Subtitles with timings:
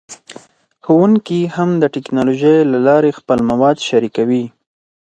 [0.85, 4.43] ښوونکي هم د ټیکنالوژۍ له لارې خپل مواد شریکوي.